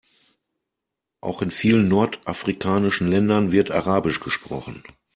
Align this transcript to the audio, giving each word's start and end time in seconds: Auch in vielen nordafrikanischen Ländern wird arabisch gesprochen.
Auch 1.21 1.43
in 1.43 1.51
vielen 1.51 1.87
nordafrikanischen 1.87 3.07
Ländern 3.07 3.51
wird 3.51 3.69
arabisch 3.69 4.19
gesprochen. 4.19 4.81